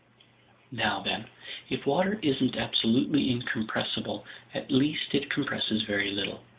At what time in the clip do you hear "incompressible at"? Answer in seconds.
3.29-4.71